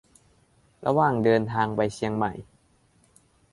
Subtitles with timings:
[0.85, 2.33] ระหว่างเดินทางไปเชียงใหม่